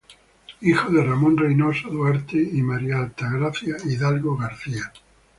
Hijo 0.61 0.89
de 0.89 1.03
Ramón 1.03 1.37
Reynoso 1.37 1.87
Duarte 1.91 2.37
y 2.41 2.63
María 2.63 2.97
Altagracia 2.97 3.75
Hidalgo 3.85 4.35
García. 4.35 4.91